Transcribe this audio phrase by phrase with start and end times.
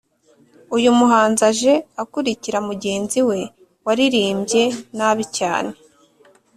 [0.75, 3.39] Uyu muhanzi aje akurikira mugenzi we
[3.85, 4.63] waririmbye
[4.97, 5.71] nabi cyane